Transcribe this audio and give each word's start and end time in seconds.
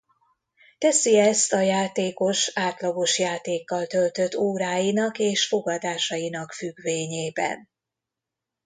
Teszi 0.77 1.17
ezt 1.19 1.53
a 1.53 1.59
játékos 1.59 2.51
átlagos 2.55 3.19
játékkal 3.19 3.87
töltött 3.87 4.35
óráinak 4.35 5.19
és 5.19 5.47
fogadásainak 5.47 6.51
függvényében. 6.51 7.69